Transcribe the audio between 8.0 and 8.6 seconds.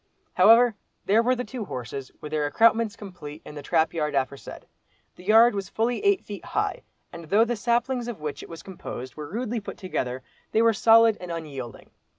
of which it